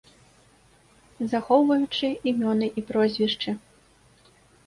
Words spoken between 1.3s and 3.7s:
Захоўваючы імёны і прозвішчы.